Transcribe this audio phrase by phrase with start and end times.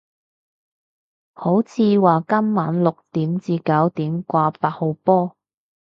[1.33, 5.37] 好似話今晚六點至九點掛八號波